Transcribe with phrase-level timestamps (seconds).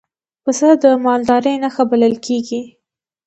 [0.43, 2.61] پسه د مالدارۍ نښه بلل کېږي.